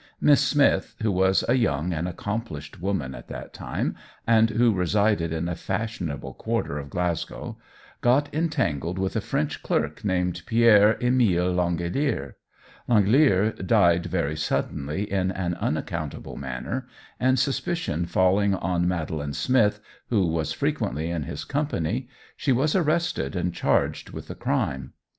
[0.19, 5.31] Miss Smith, who was a young and accomplished woman at that time, and who resided
[5.31, 7.59] in a fashionable quarter of Glasgow,
[8.01, 12.35] got entangled with a French clerk named Pierre Emile L'Angelier.
[12.87, 16.87] L'Angelier died very suddenly in an unaccountable manner,
[17.19, 23.35] and suspicion falling on Madeline Smith, who was frequently in his company, she was arrested
[23.35, 24.93] and charged with the crime.